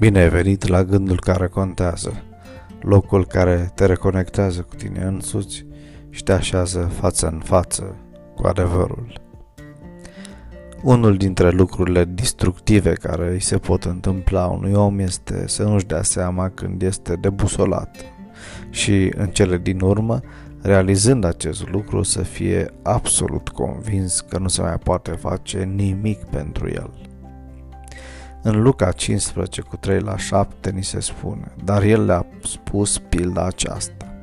Bine 0.00 0.18
ai 0.18 0.28
venit 0.28 0.66
la 0.66 0.84
gândul 0.84 1.20
care 1.20 1.46
contează, 1.46 2.22
locul 2.80 3.26
care 3.26 3.70
te 3.74 3.86
reconectează 3.86 4.60
cu 4.60 4.74
tine 4.74 5.02
însuți 5.02 5.66
și 6.10 6.22
te 6.22 6.32
așează 6.32 6.78
față 6.80 7.26
în 7.26 7.38
față 7.38 7.96
cu 8.34 8.46
adevărul. 8.46 9.20
Unul 10.82 11.16
dintre 11.16 11.50
lucrurile 11.50 12.04
destructive 12.04 12.92
care 12.92 13.30
îi 13.30 13.40
se 13.40 13.58
pot 13.58 13.84
întâmpla 13.84 14.46
unui 14.46 14.72
om 14.72 14.98
este 14.98 15.48
să 15.48 15.62
nu-și 15.62 15.86
dea 15.86 16.02
seama 16.02 16.48
când 16.48 16.82
este 16.82 17.14
debusolat 17.14 17.96
și, 18.70 19.12
în 19.16 19.26
cele 19.26 19.58
din 19.58 19.80
urmă, 19.80 20.20
realizând 20.62 21.24
acest 21.24 21.68
lucru, 21.70 22.02
să 22.02 22.22
fie 22.22 22.70
absolut 22.82 23.48
convins 23.48 24.20
că 24.20 24.38
nu 24.38 24.48
se 24.48 24.62
mai 24.62 24.78
poate 24.78 25.10
face 25.10 25.62
nimic 25.74 26.24
pentru 26.24 26.68
el. 26.68 27.09
În 28.42 28.62
Luca 28.62 28.92
15 28.92 29.60
cu 29.60 29.76
3 29.76 30.00
la 30.00 30.16
7 30.16 30.70
ni 30.70 30.84
se 30.84 31.00
spune, 31.00 31.52
dar 31.64 31.82
el 31.82 32.04
le-a 32.04 32.26
spus 32.42 32.98
pilda 32.98 33.44
aceasta. 33.44 34.14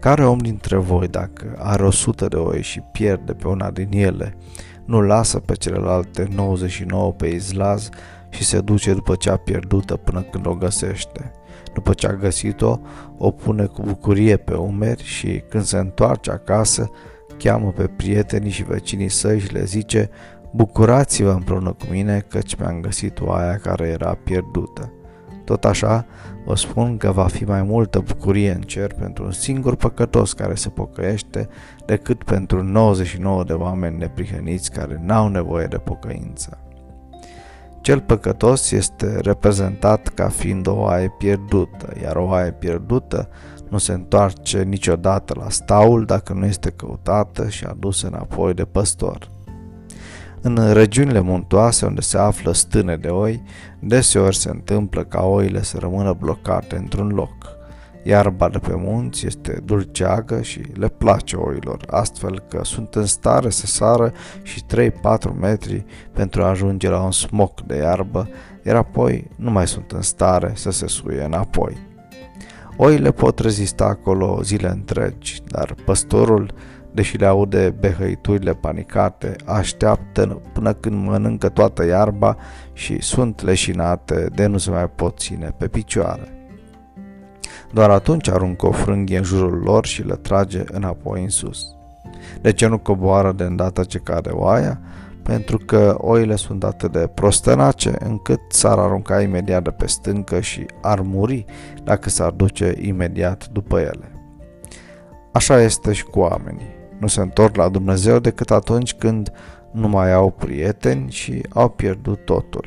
Care 0.00 0.26
om 0.26 0.38
dintre 0.38 0.76
voi, 0.76 1.08
dacă 1.08 1.56
are 1.58 1.84
o 1.84 1.90
sută 1.90 2.28
de 2.28 2.36
oi 2.36 2.62
și 2.62 2.80
pierde 2.80 3.32
pe 3.32 3.48
una 3.48 3.70
din 3.70 3.88
ele, 3.90 4.36
nu 4.84 5.00
lasă 5.00 5.38
pe 5.38 5.54
celelalte 5.54 6.28
99 6.34 7.12
pe 7.12 7.26
izlaz 7.26 7.88
și 8.30 8.44
se 8.44 8.60
duce 8.60 8.92
după 8.94 9.14
cea 9.14 9.36
pierdută 9.36 9.96
până 9.96 10.22
când 10.22 10.46
o 10.46 10.54
găsește. 10.54 11.32
După 11.74 11.92
ce 11.92 12.06
a 12.06 12.14
găsit-o, 12.14 12.80
o 13.18 13.30
pune 13.30 13.64
cu 13.64 13.82
bucurie 13.82 14.36
pe 14.36 14.54
umeri 14.54 15.04
și 15.04 15.42
când 15.48 15.64
se 15.64 15.78
întoarce 15.78 16.30
acasă, 16.30 16.90
cheamă 17.38 17.70
pe 17.70 17.86
prietenii 17.86 18.50
și 18.50 18.62
vecinii 18.62 19.08
săi 19.08 19.40
și 19.40 19.52
le 19.52 19.64
zice 19.64 20.10
Bucurați-vă 20.54 21.30
împreună 21.30 21.70
cu 21.70 21.84
mine 21.90 22.24
căci 22.28 22.54
mi-am 22.54 22.80
găsit 22.80 23.20
oaia 23.20 23.56
care 23.56 23.88
era 23.88 24.18
pierdută. 24.24 24.92
Tot 25.44 25.64
așa, 25.64 26.06
vă 26.44 26.56
spun 26.56 26.96
că 26.96 27.10
va 27.10 27.26
fi 27.26 27.44
mai 27.44 27.62
multă 27.62 27.98
bucurie 27.98 28.50
în 28.50 28.60
cer 28.60 28.92
pentru 28.92 29.24
un 29.24 29.32
singur 29.32 29.76
păcătos 29.76 30.32
care 30.32 30.54
se 30.54 30.68
pocăiește 30.68 31.48
decât 31.86 32.24
pentru 32.24 32.62
99 32.62 33.44
de 33.44 33.52
oameni 33.52 33.98
neprihăniți 33.98 34.70
care 34.70 35.00
n-au 35.04 35.28
nevoie 35.28 35.66
de 35.66 35.76
pocăință. 35.76 36.58
Cel 37.80 38.00
păcătos 38.00 38.70
este 38.70 39.20
reprezentat 39.20 40.08
ca 40.08 40.28
fiind 40.28 40.66
o 40.66 40.74
oaie 40.74 41.14
pierdută, 41.18 41.92
iar 42.02 42.16
o 42.16 42.24
oaie 42.24 42.50
pierdută 42.52 43.28
nu 43.68 43.78
se 43.78 43.92
întoarce 43.92 44.62
niciodată 44.62 45.34
la 45.38 45.48
staul 45.48 46.04
dacă 46.04 46.32
nu 46.32 46.46
este 46.46 46.70
căutată 46.70 47.48
și 47.48 47.64
adusă 47.64 48.06
înapoi 48.06 48.54
de 48.54 48.64
păstor. 48.64 49.32
În 50.46 50.72
regiunile 50.72 51.20
muntoase 51.20 51.86
unde 51.86 52.00
se 52.00 52.18
află 52.18 52.52
stâne 52.52 52.96
de 52.96 53.08
oi, 53.08 53.42
deseori 53.78 54.36
se 54.36 54.50
întâmplă 54.50 55.04
ca 55.04 55.22
oile 55.22 55.62
să 55.62 55.78
rămână 55.78 56.12
blocate 56.12 56.76
într-un 56.76 57.08
loc. 57.08 57.32
Iarba 58.02 58.48
de 58.48 58.58
pe 58.58 58.74
munți 58.76 59.26
este 59.26 59.60
dulceagă 59.64 60.42
și 60.42 60.60
le 60.72 60.88
place 60.88 61.36
oilor, 61.36 61.84
astfel 61.90 62.44
că 62.48 62.60
sunt 62.64 62.94
în 62.94 63.06
stare 63.06 63.50
să 63.50 63.66
sară 63.66 64.12
și 64.42 64.62
3-4 64.64 64.90
metri 65.40 65.84
pentru 66.12 66.42
a 66.42 66.48
ajunge 66.48 66.88
la 66.88 67.02
un 67.02 67.12
smoc 67.12 67.60
de 67.60 67.76
iarbă, 67.76 68.28
iar 68.62 68.76
apoi 68.76 69.30
nu 69.36 69.50
mai 69.50 69.66
sunt 69.66 69.90
în 69.90 70.02
stare 70.02 70.52
să 70.54 70.70
se 70.70 70.86
suie 70.86 71.22
înapoi. 71.22 71.76
Oile 72.76 73.10
pot 73.10 73.38
rezista 73.38 73.84
acolo 73.84 74.40
zile 74.42 74.68
întregi, 74.68 75.42
dar 75.48 75.74
păstorul 75.84 76.54
deși 76.94 77.16
le 77.16 77.26
aude 77.26 77.74
behăiturile 77.80 78.54
panicate, 78.54 79.36
așteaptă 79.44 80.40
până 80.52 80.72
când 80.72 81.06
mănâncă 81.06 81.48
toată 81.48 81.86
iarba 81.86 82.36
și 82.72 83.02
sunt 83.02 83.42
leșinate 83.42 84.28
de 84.34 84.46
nu 84.46 84.58
se 84.58 84.70
mai 84.70 84.88
pot 84.88 85.18
ține 85.18 85.54
pe 85.58 85.68
picioare. 85.68 86.28
Doar 87.72 87.90
atunci 87.90 88.28
aruncă 88.28 88.66
o 88.66 88.70
frânghie 88.70 89.16
în 89.18 89.24
jurul 89.24 89.62
lor 89.62 89.86
și 89.86 90.02
le 90.02 90.14
trage 90.14 90.62
înapoi 90.72 91.22
în 91.22 91.28
sus. 91.28 91.66
De 92.40 92.52
ce 92.52 92.66
nu 92.66 92.78
coboară 92.78 93.32
de 93.32 93.44
îndată 93.44 93.84
ce 93.84 93.98
cade 93.98 94.30
oaia? 94.30 94.80
Pentru 95.22 95.58
că 95.58 95.94
oile 95.98 96.36
sunt 96.36 96.64
atât 96.64 96.92
de 96.92 97.10
prostănace 97.14 97.92
încât 97.98 98.40
s-ar 98.48 98.78
arunca 98.78 99.20
imediat 99.20 99.62
de 99.62 99.70
pe 99.70 99.86
stâncă 99.86 100.40
și 100.40 100.66
ar 100.80 101.00
muri 101.00 101.44
dacă 101.84 102.08
s-ar 102.08 102.30
duce 102.30 102.74
imediat 102.80 103.48
după 103.52 103.78
ele. 103.78 104.12
Așa 105.32 105.60
este 105.60 105.92
și 105.92 106.04
cu 106.04 106.18
oamenii 106.18 106.82
nu 107.04 107.10
se 107.10 107.20
întorc 107.20 107.56
la 107.56 107.68
Dumnezeu 107.68 108.18
decât 108.18 108.50
atunci 108.50 108.94
când 108.94 109.32
nu 109.72 109.88
mai 109.88 110.12
au 110.12 110.30
prieteni 110.30 111.10
și 111.10 111.42
au 111.52 111.68
pierdut 111.68 112.24
totul. 112.24 112.66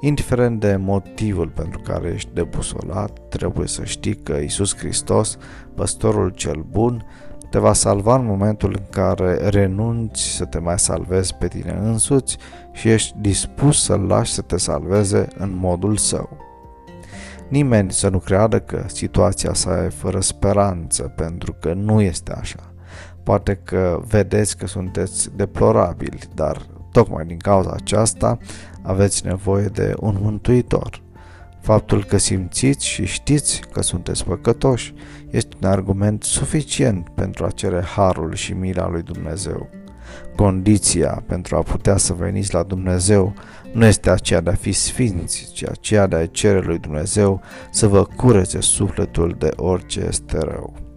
Indiferent 0.00 0.60
de 0.60 0.76
motivul 0.76 1.48
pentru 1.48 1.80
care 1.80 2.12
ești 2.14 2.30
debusolat, 2.32 3.18
trebuie 3.28 3.66
să 3.66 3.84
știi 3.84 4.14
că 4.14 4.32
Isus 4.32 4.76
Hristos, 4.76 5.38
păstorul 5.74 6.30
cel 6.30 6.66
bun, 6.70 7.06
te 7.50 7.58
va 7.58 7.72
salva 7.72 8.14
în 8.14 8.24
momentul 8.24 8.74
în 8.78 8.84
care 8.90 9.48
renunți 9.48 10.22
să 10.22 10.44
te 10.44 10.58
mai 10.58 10.78
salvezi 10.78 11.34
pe 11.34 11.48
tine 11.48 11.78
însuți 11.82 12.36
și 12.72 12.88
ești 12.88 13.14
dispus 13.20 13.82
să-L 13.82 14.00
lași 14.00 14.32
să 14.32 14.42
te 14.42 14.58
salveze 14.58 15.28
în 15.38 15.56
modul 15.56 15.96
său. 15.96 16.36
Nimeni 17.48 17.92
să 17.92 18.08
nu 18.08 18.18
creadă 18.18 18.60
că 18.60 18.84
situația 18.86 19.54
sa 19.54 19.84
e 19.84 19.88
fără 19.88 20.20
speranță, 20.20 21.02
pentru 21.02 21.52
că 21.52 21.72
nu 21.72 22.00
este 22.00 22.32
așa. 22.32 22.69
Poate 23.22 23.60
că 23.64 24.00
vedeți 24.06 24.56
că 24.56 24.66
sunteți 24.66 25.36
deplorabili, 25.36 26.18
dar 26.34 26.66
tocmai 26.92 27.24
din 27.24 27.36
cauza 27.36 27.70
aceasta 27.70 28.38
aveți 28.82 29.26
nevoie 29.26 29.66
de 29.66 29.94
un 29.98 30.16
mântuitor. 30.20 31.02
Faptul 31.60 32.04
că 32.04 32.16
simțiți 32.16 32.86
și 32.86 33.04
știți 33.04 33.60
că 33.72 33.82
sunteți 33.82 34.24
păcătoși 34.24 34.94
este 35.30 35.56
un 35.62 35.68
argument 35.68 36.22
suficient 36.22 37.08
pentru 37.08 37.44
a 37.44 37.50
cere 37.50 37.82
harul 37.82 38.34
și 38.34 38.52
mila 38.52 38.88
lui 38.88 39.02
Dumnezeu. 39.02 39.68
Condiția 40.36 41.22
pentru 41.26 41.56
a 41.56 41.62
putea 41.62 41.96
să 41.96 42.12
veniți 42.12 42.54
la 42.54 42.62
Dumnezeu 42.62 43.34
nu 43.72 43.84
este 43.84 44.10
aceea 44.10 44.40
de 44.40 44.50
a 44.50 44.54
fi 44.54 44.72
sfinți, 44.72 45.50
ci 45.52 45.64
aceea 45.68 46.06
de 46.06 46.16
a 46.16 46.26
cere 46.26 46.60
lui 46.60 46.78
Dumnezeu 46.78 47.40
să 47.70 47.86
vă 47.86 48.04
curețe 48.04 48.60
sufletul 48.60 49.36
de 49.38 49.50
orice 49.56 50.04
este 50.08 50.38
rău. 50.38 50.89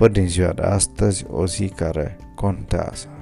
Fă 0.00 0.08
din 0.08 0.28
ziua 0.28 0.52
de 0.52 0.62
astăzi 0.62 1.24
o 1.30 1.46
zi 1.46 1.68
care 1.68 2.16
contează. 2.34 3.19